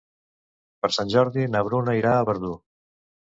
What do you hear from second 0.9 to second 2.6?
Sant Jordi na Bruna irà a Verdú.